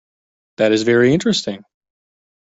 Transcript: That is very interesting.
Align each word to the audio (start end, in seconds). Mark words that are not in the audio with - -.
That 0.57 0.71
is 0.71 0.81
very 0.81 1.13
interesting. 1.13 1.63